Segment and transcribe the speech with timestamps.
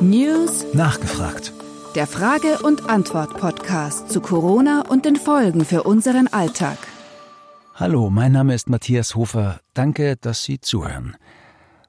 [0.00, 1.52] News Nachgefragt.
[1.94, 6.76] Der Frage- und Antwort-Podcast zu Corona und den Folgen für unseren Alltag.
[7.76, 9.60] Hallo, mein Name ist Matthias Hofer.
[9.74, 11.16] Danke, dass Sie zuhören.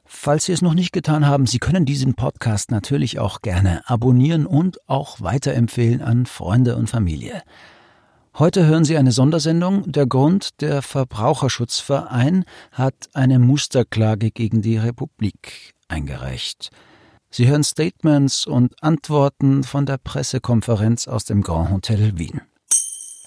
[0.05, 4.45] Falls Sie es noch nicht getan haben, Sie können diesen Podcast natürlich auch gerne abonnieren
[4.45, 7.41] und auch weiterempfehlen an Freunde und Familie.
[8.39, 9.91] Heute hören Sie eine Sondersendung.
[9.91, 16.69] Der Grund, der Verbraucherschutzverein hat eine Musterklage gegen die Republik eingereicht.
[17.29, 22.39] Sie hören Statements und Antworten von der Pressekonferenz aus dem Grand Hotel Wien.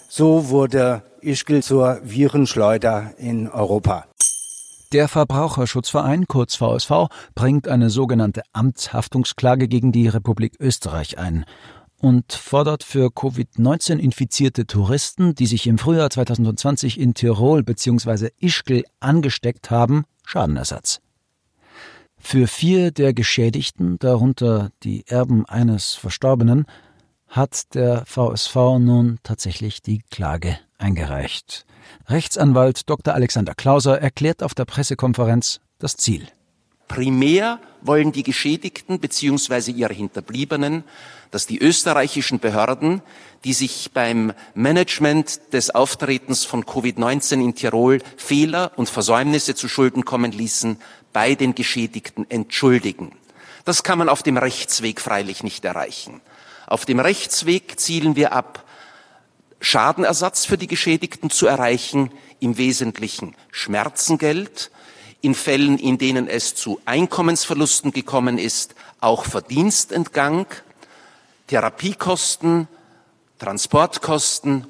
[0.08, 4.06] So wurde Ischgl zur Virenschleuder in Europa.
[4.94, 11.44] Der Verbraucherschutzverein, kurz VSV, bringt eine sogenannte Amtshaftungsklage gegen die Republik Österreich ein
[12.02, 18.30] und fordert für Covid-19 infizierte Touristen, die sich im Frühjahr 2020 in Tirol bzw.
[18.38, 21.00] Ischgl angesteckt haben, Schadenersatz.
[22.18, 26.66] Für vier der Geschädigten, darunter die Erben eines Verstorbenen,
[27.28, 31.64] hat der VSV nun tatsächlich die Klage eingereicht.
[32.08, 33.14] Rechtsanwalt Dr.
[33.14, 36.26] Alexander Klauser erklärt auf der Pressekonferenz das Ziel.
[36.92, 39.70] Primär wollen die Geschädigten bzw.
[39.70, 40.84] ihre Hinterbliebenen,
[41.30, 43.00] dass die österreichischen Behörden,
[43.44, 50.04] die sich beim Management des Auftretens von Covid-19 in Tirol Fehler und Versäumnisse zu Schulden
[50.04, 50.76] kommen ließen,
[51.14, 53.12] bei den Geschädigten entschuldigen.
[53.64, 56.20] Das kann man auf dem Rechtsweg freilich nicht erreichen.
[56.66, 58.66] Auf dem Rechtsweg zielen wir ab,
[59.60, 64.70] Schadenersatz für die Geschädigten zu erreichen, im Wesentlichen Schmerzengeld,
[65.22, 70.46] in Fällen, in denen es zu Einkommensverlusten gekommen ist, auch Verdienstentgang,
[71.46, 72.68] Therapiekosten,
[73.38, 74.66] Transportkosten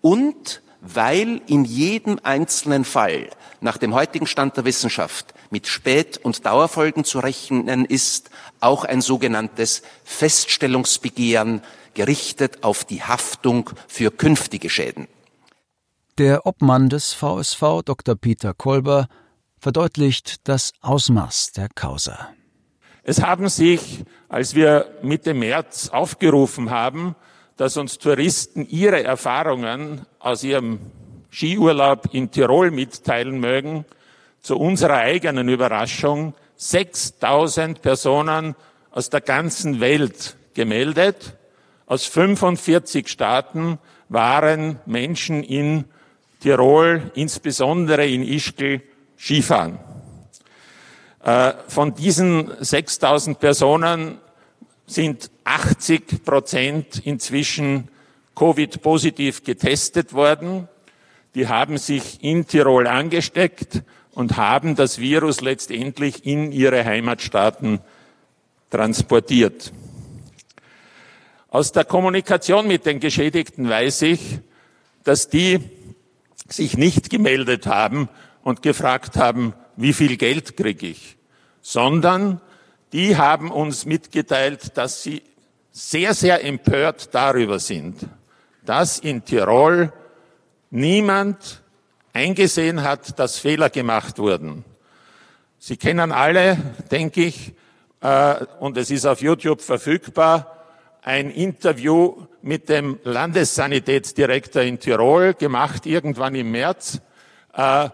[0.00, 3.28] und weil in jedem einzelnen Fall
[3.60, 9.00] nach dem heutigen Stand der Wissenschaft mit Spät- und Dauerfolgen zu rechnen ist, auch ein
[9.00, 11.62] sogenanntes Feststellungsbegehren
[11.94, 15.06] gerichtet auf die Haftung für künftige Schäden.
[16.18, 18.16] Der Obmann des VSV, Dr.
[18.16, 19.08] Peter Kolber,
[19.62, 22.30] verdeutlicht das Ausmaß der Causa.
[23.04, 27.14] Es haben sich, als wir Mitte März aufgerufen haben,
[27.56, 30.80] dass uns Touristen ihre Erfahrungen aus ihrem
[31.30, 33.84] Skiurlaub in Tirol mitteilen mögen,
[34.40, 38.56] zu unserer eigenen Überraschung 6000 Personen
[38.90, 41.36] aus der ganzen Welt gemeldet.
[41.86, 43.78] Aus 45 Staaten
[44.08, 45.84] waren Menschen in
[46.40, 48.82] Tirol, insbesondere in Ischgl,
[49.22, 49.78] Skifahren.
[51.22, 54.18] Äh, von diesen 6000 Personen
[54.86, 57.88] sind 80 Prozent inzwischen
[58.34, 60.66] Covid-positiv getestet worden.
[61.36, 67.78] Die haben sich in Tirol angesteckt und haben das Virus letztendlich in ihre Heimatstaaten
[68.70, 69.72] transportiert.
[71.48, 74.40] Aus der Kommunikation mit den Geschädigten weiß ich,
[75.04, 75.60] dass die
[76.48, 78.08] sich nicht gemeldet haben
[78.42, 81.16] und gefragt haben, wie viel Geld kriege ich,
[81.60, 82.40] sondern
[82.92, 85.22] die haben uns mitgeteilt, dass sie
[85.70, 88.06] sehr, sehr empört darüber sind,
[88.64, 89.92] dass in Tirol
[90.70, 91.62] niemand
[92.12, 94.64] eingesehen hat, dass Fehler gemacht wurden.
[95.58, 96.58] Sie kennen alle,
[96.90, 97.54] denke ich,
[98.00, 100.64] äh, und es ist auf YouTube verfügbar,
[101.02, 107.00] ein Interview mit dem Landessanitätsdirektor in Tirol gemacht, irgendwann im März,
[107.54, 107.88] äh,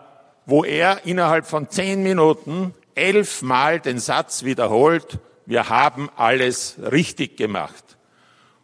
[0.48, 7.84] wo er innerhalb von zehn Minuten elfmal den Satz wiederholt, wir haben alles richtig gemacht.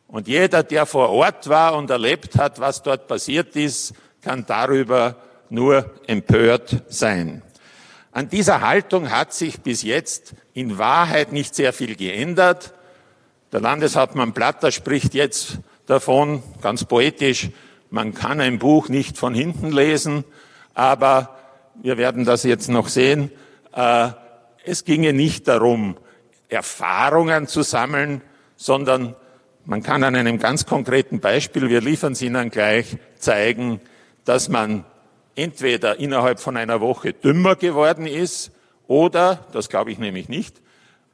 [0.08, 5.16] Und jeder, der vor Ort war und erlebt hat, was dort passiert ist, kann darüber
[5.50, 7.42] nur empört sein.
[8.12, 12.72] An dieser Haltung hat sich bis jetzt in Wahrheit nicht sehr viel geändert.
[13.52, 17.50] Der Landeshauptmann Platter spricht jetzt davon, ganz poetisch,
[17.90, 20.24] man kann ein Buch nicht von hinten lesen,
[20.72, 21.44] aber
[21.82, 23.30] wir werden das jetzt noch sehen.
[23.72, 24.10] Äh,
[24.64, 25.96] es ginge nicht darum,
[26.48, 28.22] Erfahrungen zu sammeln,
[28.56, 29.14] sondern
[29.64, 33.81] man kann an einem ganz konkreten Beispiel, wir liefern Sie Ihnen gleich, zeigen,
[34.25, 34.84] dass man
[35.37, 38.52] entweder innerhalb von einer Woche dümmer geworden ist
[38.87, 40.60] oder, das glaube ich nämlich nicht,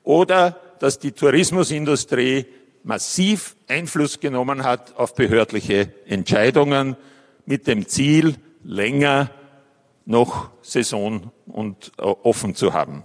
[0.02, 2.46] oder dass die Tourismusindustrie
[2.82, 6.96] massiv Einfluss genommen hat auf behördliche Entscheidungen
[7.46, 9.30] mit dem Ziel, länger
[10.10, 13.02] noch Saison und äh, offen zu haben.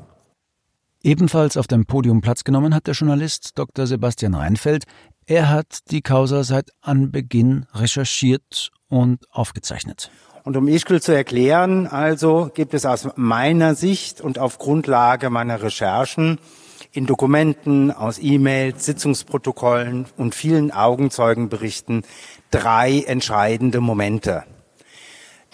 [1.04, 3.86] Ebenfalls auf dem Podium Platz genommen hat der Journalist Dr.
[3.86, 4.86] Sebastian Reinfeld.
[5.28, 10.10] Er hat die Causa seit Anbeginn recherchiert und aufgezeichnet.
[10.44, 15.62] Und um Ischgl zu erklären, also gibt es aus meiner Sicht und auf Grundlage meiner
[15.62, 16.40] Recherchen
[16.92, 22.04] in Dokumenten, aus E-Mails, Sitzungsprotokollen und vielen Augenzeugenberichten
[22.52, 24.44] drei entscheidende Momente.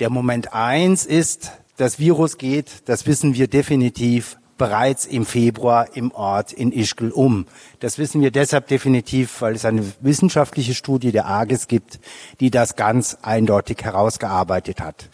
[0.01, 6.12] Der Moment eins ist, das Virus geht, das wissen wir definitiv, bereits im Februar im
[6.12, 7.45] Ort in Ischgl um.
[7.81, 12.00] Das wissen wir deshalb definitiv, weil es eine wissenschaftliche Studie der AGES gibt,
[12.39, 15.07] die das ganz eindeutig herausgearbeitet hat.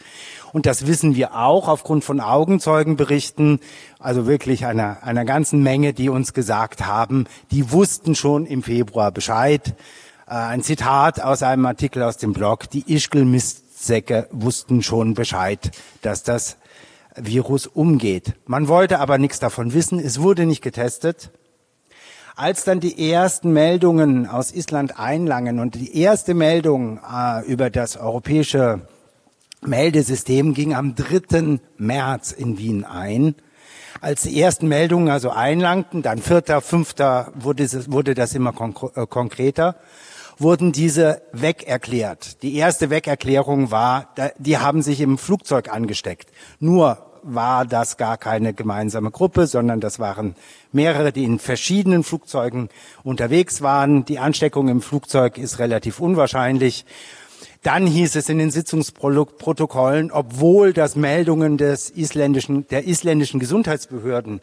[0.54, 3.60] Und das wissen wir auch aufgrund von Augenzeugenberichten,
[4.00, 9.12] also wirklich einer, einer ganzen Menge, die uns gesagt haben, die wussten schon im Februar
[9.12, 9.76] Bescheid.
[10.28, 12.86] Äh, ein Zitat aus einem Artikel aus dem Blog, die
[13.78, 15.72] Ischgl-Mistsäcke wussten schon Bescheid,
[16.02, 16.58] dass das
[17.16, 18.34] Virus umgeht.
[18.46, 21.32] Man wollte aber nichts davon wissen, es wurde nicht getestet.
[22.36, 27.98] Als dann die ersten Meldungen aus Island einlangen und die erste Meldung äh, über das
[27.98, 28.82] europäische
[29.62, 31.60] Meldesystem ging am 3.
[31.78, 33.34] März in Wien ein.
[34.02, 36.94] Als die ersten Meldungen also einlangten, dann 4., 5.
[37.34, 38.54] wurde, es, wurde das immer
[38.94, 39.78] äh, konkreter,
[40.38, 42.42] wurden diese wegerklärt.
[42.44, 46.30] Die erste Wegerklärung war, die haben sich im Flugzeug angesteckt.
[46.60, 50.36] Nur war das gar keine gemeinsame Gruppe, sondern das waren
[50.72, 52.70] mehrere, die in verschiedenen Flugzeugen
[53.04, 54.06] unterwegs waren.
[54.06, 56.86] Die Ansteckung im Flugzeug ist relativ unwahrscheinlich.
[57.64, 64.42] Dann hieß es in den Sitzungsprotokollen, obwohl das Meldungen des isländischen, der isländischen Gesundheitsbehörden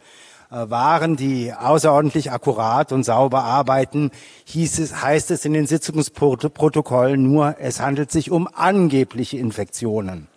[0.50, 4.10] waren, die außerordentlich akkurat und sauber arbeiten,
[4.44, 10.28] hieß es, heißt es in den Sitzungsprotokollen nur, es handelt sich um angebliche Infektionen.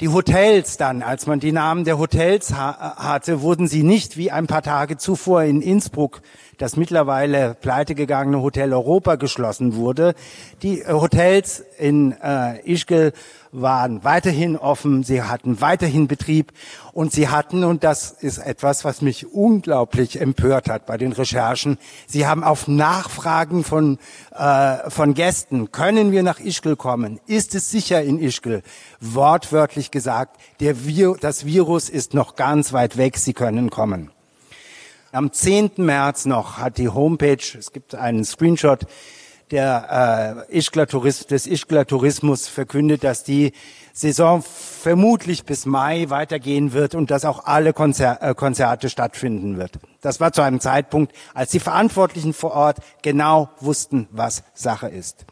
[0.00, 4.32] Die Hotels dann, als man die Namen der Hotels ha hatte, wurden sie nicht wie
[4.32, 6.20] ein paar Tage zuvor in Innsbruck
[6.58, 10.14] das mittlerweile pleitegegangene Hotel Europa geschlossen wurde.
[10.62, 13.12] Die äh, Hotels in äh, Ischgl
[13.54, 16.52] waren weiterhin offen, sie hatten weiterhin Betrieb
[16.92, 21.78] und sie hatten, und das ist etwas, was mich unglaublich empört hat bei den Recherchen,
[22.06, 23.98] sie haben auf Nachfragen von,
[24.32, 27.20] äh, von Gästen, können wir nach Ischgl kommen?
[27.26, 28.62] Ist es sicher in Ischgl?
[29.00, 34.10] Wortwörtlich gesagt, der Vir das Virus ist noch ganz weit weg, Sie können kommen.
[35.12, 35.72] Am 10.
[35.76, 38.86] März noch hat die Homepage, es gibt einen Screenshot
[39.54, 43.52] der äh, Ischgler Tourist, des Ischgler Tourismus verkündet, dass die
[43.92, 49.78] Saison vermutlich bis Mai weitergehen wird und dass auch alle Konzer äh, Konzerte stattfinden wird.
[50.00, 55.24] Das war zu einem Zeitpunkt, als die Verantwortlichen vor Ort genau wussten, was Sache ist.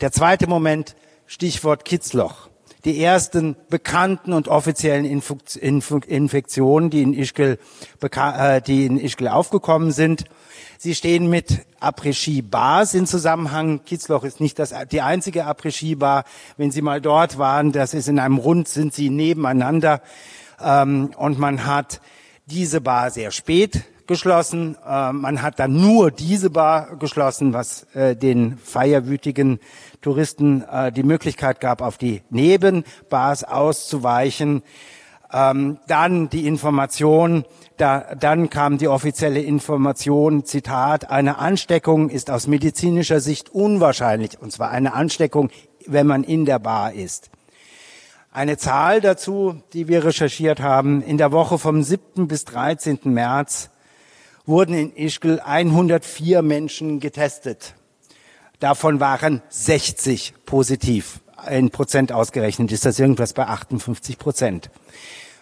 [0.00, 0.96] Der zweite Moment,
[1.26, 2.49] Stichwort Kitzloch
[2.84, 7.58] die ersten bekannten und offiziellen Infektionen, die in Ischgl,
[8.00, 10.24] äh, die in Ischgl aufgekommen sind.
[10.78, 13.84] Sie stehen mit Après-Ski-Bars in Zusammenhang.
[13.84, 16.24] Kitzloch ist nicht das, die einzige Après-Ski-Bar.
[16.56, 20.00] Wenn Sie mal dort waren, das ist in einem Rund, sind sie nebeneinander.
[20.62, 22.00] Ähm, und man hat
[22.46, 24.76] diese Bar sehr spät geschlossen.
[24.84, 29.60] Äh, man hat dann nur diese Bar geschlossen, was äh, den feierwütigen
[30.02, 34.64] Touristen äh, die Möglichkeit gab, auf die Nebenbars auszuweichen.
[35.32, 37.44] Ähm, dann die Information,
[37.76, 44.50] da, dann kam die offizielle Information, Zitat, eine Ansteckung ist aus medizinischer Sicht unwahrscheinlich, und
[44.50, 45.50] zwar eine Ansteckung,
[45.86, 47.30] wenn man in der Bar ist.
[48.32, 52.26] Eine Zahl dazu, die wir recherchiert haben, in der Woche vom 7.
[52.26, 52.98] bis 13.
[53.04, 53.70] März
[54.50, 57.74] wurden in Ischgl 104 Menschen getestet.
[58.58, 61.20] Davon waren 60 positiv.
[61.48, 64.68] In Prozent ausgerechnet ist das irgendwas bei 58 Prozent.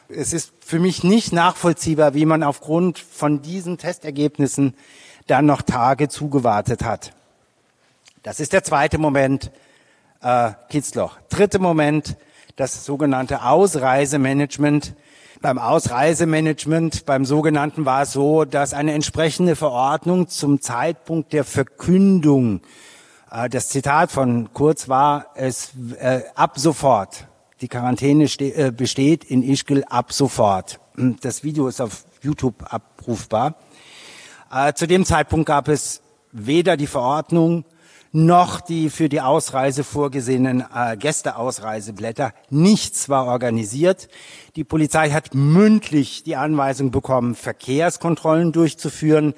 [0.09, 4.75] Es ist für mich nicht nachvollziehbar, wie man aufgrund von diesen Testergebnissen
[5.27, 7.13] dann noch Tage zugewartet hat.
[8.23, 9.51] Das ist der zweite Moment,
[10.21, 11.19] äh, Kitzloch.
[11.29, 12.17] Dritte Moment,
[12.59, 14.95] das sogenannte Ausreisemanagement.
[15.41, 22.61] Beim Ausreisemanagement, beim sogenannten war es so, dass eine entsprechende Verordnung zum Zeitpunkt der Verkündung
[23.31, 27.29] äh, das Zitat von Kurz war, es äh, ab sofort.
[27.61, 30.81] Die Quarantäne äh, besteht in Ischgl ab sofort.
[30.97, 33.55] Hm, das Video ist auf YouTube abrufbar.
[34.53, 37.65] Äh, zu dem Zeitpunkt gab es weder die Verordnung
[38.27, 42.33] noch die für die Ausreise vorgesehenen äh, Gästeausreiseblätter.
[42.51, 44.09] Nichts war organisiert.
[44.57, 49.35] Die Polizei hat mündlich die Anweisung bekommen, Verkehrskontrollen durchzuführen.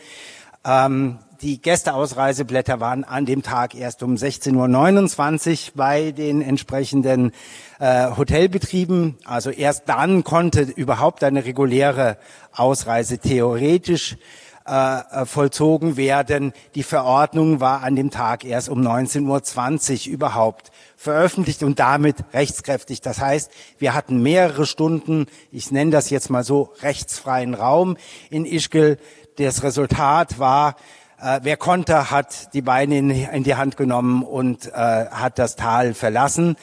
[0.65, 7.33] Ähm, die Gästeausreiseblätter waren an dem Tag erst um 16.29 Uhr bei den entsprechenden
[7.81, 9.19] äh, Hotelbetrieben.
[9.25, 12.17] Also erst dann konnte überhaupt eine reguläre
[12.53, 14.17] Ausreise theoretisch
[14.65, 16.53] äh, vollzogen werden.
[16.75, 23.01] Die Verordnung war an dem Tag erst um 19.20 Uhr überhaupt veröffentlicht und damit rechtskräftig.
[23.01, 27.97] Das heißt, wir hatten mehrere Stunden, ich nenne das jetzt mal so, rechtsfreien Raum
[28.29, 28.99] in Ischgl
[29.39, 30.77] Das Resultat war,
[31.21, 35.57] äh, wer konnte, hat die Beine in, in die Hand genommen und äh, hat das
[35.57, 36.57] Tal verlassen.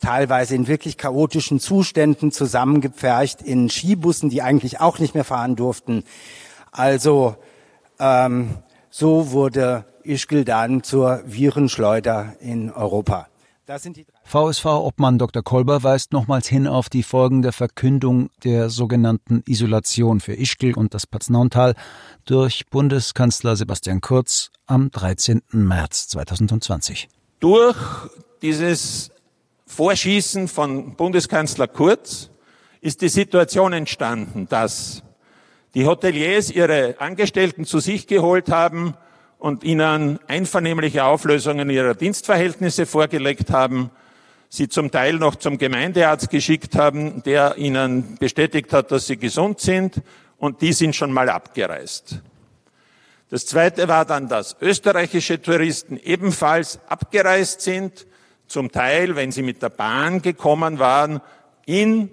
[0.00, 6.04] Teilweise in wirklich chaotischen Zuständen zusammengepfercht in Skibussen, die eigentlich auch nicht mehr fahren durften.
[6.74, 7.36] Also
[8.00, 8.58] ähm,
[8.90, 13.28] so wurde Ischgl dann zur Virenschleuder in Europa.
[14.24, 15.42] VSV-Obmann Dr.
[15.42, 20.92] Kolber weist nochmals hin auf die Folgen der Verkündung der sogenannten Isolation für Ischgl und
[20.92, 21.74] das Paznauntal
[22.26, 25.42] durch Bundeskanzler Sebastian Kurz am 13.
[25.52, 27.08] März 2020.
[27.40, 27.76] Durch
[28.42, 29.12] dieses
[29.66, 32.30] Vorschießen von Bundeskanzler Kurz
[32.82, 35.04] ist die Situation entstanden, dass
[35.74, 38.94] die Hoteliers ihre Angestellten zu sich geholt haben
[39.38, 43.90] und ihnen einvernehmliche Auflösungen ihrer Dienstverhältnisse vorgelegt haben,
[44.48, 49.60] sie zum Teil noch zum Gemeindearzt geschickt haben, der ihnen bestätigt hat, dass sie gesund
[49.60, 50.00] sind
[50.38, 52.20] und die sind schon mal abgereist.
[53.30, 58.06] Das zweite war dann, dass österreichische Touristen ebenfalls abgereist sind,
[58.46, 61.20] zum Teil, wenn sie mit der Bahn gekommen waren,
[61.66, 62.10] in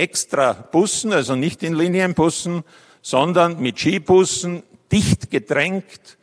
[0.00, 2.64] extra Bussen, also nicht in Linienbussen,
[3.02, 6.16] sondern mit Skibussen, dicht gedrängt,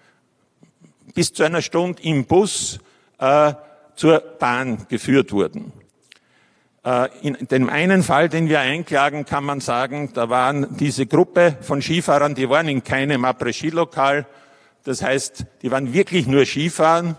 [1.13, 2.79] bis zu einer Stunde im Bus
[3.19, 3.53] äh,
[3.95, 5.71] zur Bahn geführt wurden.
[6.83, 11.57] Äh, in dem einen Fall, den wir einklagen, kann man sagen, da waren diese Gruppe
[11.61, 14.25] von Skifahrern, die waren in keinem Après-Ski-Lokal.
[14.83, 17.15] Das heißt, die waren wirklich nur Skifahren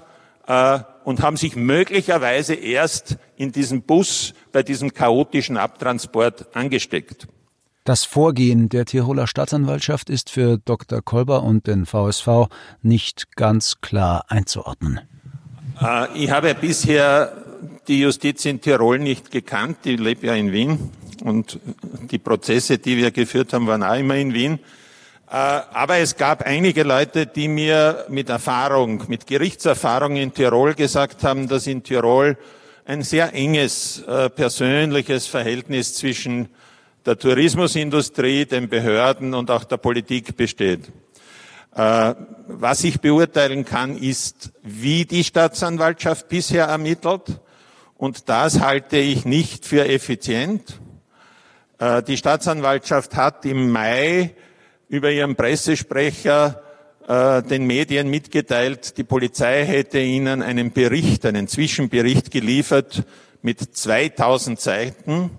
[0.46, 7.26] äh, und haben sich möglicherweise erst in diesem Bus bei diesem chaotischen Abtransport angesteckt.
[7.84, 11.00] Das Vorgehen der Tiroler Staatsanwaltschaft ist für Dr.
[11.00, 12.48] Kolber und den VSV
[12.82, 15.00] nicht ganz klar einzuordnen.
[15.80, 17.32] Äh, ich habe bisher
[17.88, 19.78] die Justiz in Tirol nicht gekannt.
[19.84, 20.90] Ich lebe ja in Wien
[21.24, 21.58] und
[22.10, 24.58] die Prozesse, die wir geführt haben, waren auch immer in Wien.
[25.30, 31.22] Äh, aber es gab einige Leute, die mir mit Erfahrung, mit Gerichtserfahrung in Tirol gesagt
[31.22, 32.38] haben, dass in Tirol
[32.86, 36.48] ein sehr enges äh, persönliches Verhältnis zwischen
[37.04, 40.90] der Tourismusindustrie, den Behörden und auch der Politik besteht.
[41.74, 42.14] Äh,
[42.46, 47.38] was ich beurteilen kann, ist, wie die Staatsanwaltschaft bisher ermittelt
[47.98, 50.80] und das halte ich nicht für effizient.
[52.08, 54.34] Die Staatsanwaltschaft hat im Mai
[54.88, 56.62] über ihren Pressesprecher
[57.06, 63.04] äh, den Medien mitgeteilt, die Polizei hätte ihnen einen Bericht, einen Zwischenbericht geliefert
[63.42, 65.30] mit 2000 Seiten.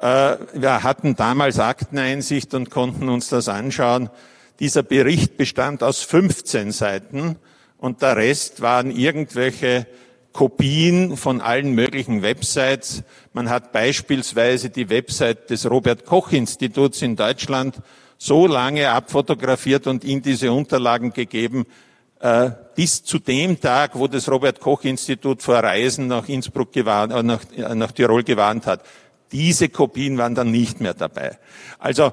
[0.00, 4.10] Äh, wir hatten damals Akteneinsicht und konnten uns das anschauen.
[4.60, 7.36] Dieser Bericht bestand aus 15 Seiten
[7.78, 9.86] und der Rest waren irgendwelche
[10.32, 13.02] Kopien von allen möglichen Websites.
[13.32, 17.76] Man hat beispielsweise die Website des Robert Koch Instituts in Deutschland
[18.22, 21.66] so lange abfotografiert und in diese Unterlagen gegeben,
[22.20, 27.12] äh, bis zu dem Tag, wo das Robert Koch Institut vor Reisen nach Innsbruck gewarnt,
[27.12, 28.84] äh, nach, äh, nach Tirol gewarnt hat.
[29.32, 31.38] Diese Kopien waren dann nicht mehr dabei.
[31.78, 32.12] Also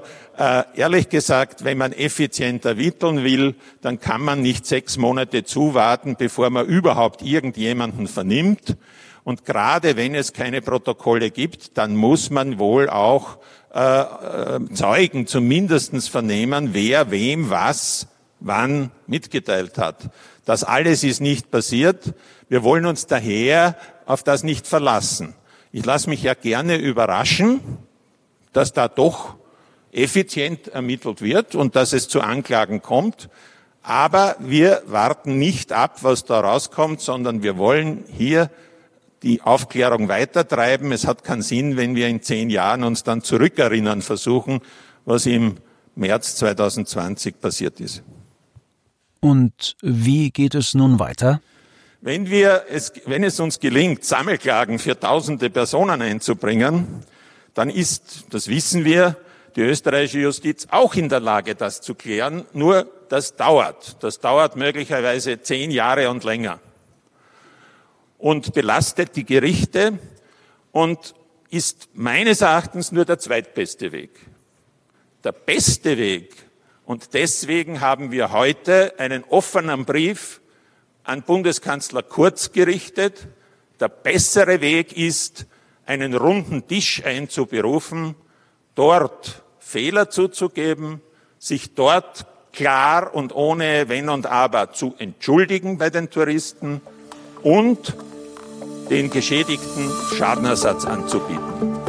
[0.74, 6.48] ehrlich gesagt, wenn man effizient ermitteln will, dann kann man nicht sechs Monate zuwarten, bevor
[6.48, 8.78] man überhaupt irgendjemanden vernimmt.
[9.22, 13.36] Und gerade wenn es keine Protokolle gibt, dann muss man wohl auch
[13.72, 18.08] äh, äh, Zeugen zumindestens vernehmen, wer wem was
[18.40, 20.10] wann mitgeteilt hat.
[20.44, 22.14] Das alles ist nicht passiert.
[22.48, 25.34] Wir wollen uns daher auf das nicht verlassen.
[25.72, 27.60] Ich lasse mich ja gerne überraschen,
[28.52, 29.36] dass da doch
[29.92, 33.28] effizient ermittelt wird und dass es zu Anklagen kommt.
[33.82, 38.50] Aber wir warten nicht ab, was da rauskommt, sondern wir wollen hier
[39.22, 40.92] die Aufklärung weitertreiben.
[40.92, 44.60] Es hat keinen Sinn, wenn wir in zehn Jahren uns dann zurückerinnern versuchen,
[45.04, 45.56] was im
[45.94, 48.02] März 2020 passiert ist.
[49.20, 51.40] Und wie geht es nun weiter?
[52.00, 57.04] Wenn, wir es, wenn es uns gelingt, Sammelklagen für tausende Personen einzubringen,
[57.52, 59.16] dann ist, das wissen wir,
[59.56, 62.46] die österreichische Justiz auch in der Lage, das zu klären.
[62.54, 64.02] Nur das dauert.
[64.02, 66.60] Das dauert möglicherweise zehn Jahre und länger.
[68.20, 69.98] Und belastet die Gerichte
[70.72, 71.14] und
[71.50, 74.10] ist meines Erachtens nur der zweitbeste Weg.
[75.24, 76.34] Der beste Weg,
[76.84, 80.40] und deswegen haben wir heute einen offenen Brief
[81.04, 83.28] an Bundeskanzler Kurz gerichtet.
[83.78, 85.46] Der bessere Weg ist,
[85.86, 88.16] einen runden Tisch einzuberufen,
[88.74, 91.00] dort Fehler zuzugeben,
[91.38, 96.80] sich dort klar und ohne Wenn und Aber zu entschuldigen bei den Touristen
[97.42, 97.94] und
[98.90, 101.79] den Geschädigten Schadenersatz anzubieten.